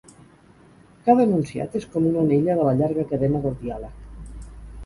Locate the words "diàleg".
3.63-4.45